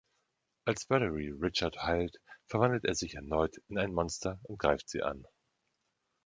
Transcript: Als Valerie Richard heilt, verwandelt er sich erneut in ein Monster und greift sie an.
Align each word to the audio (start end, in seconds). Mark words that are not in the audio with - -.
Als 0.65 0.89
Valerie 0.89 1.29
Richard 1.29 1.83
heilt, 1.83 2.17
verwandelt 2.47 2.85
er 2.85 2.95
sich 2.95 3.13
erneut 3.13 3.55
in 3.69 3.77
ein 3.77 3.93
Monster 3.93 4.39
und 4.45 4.57
greift 4.57 4.89
sie 4.89 5.03
an. 5.03 5.27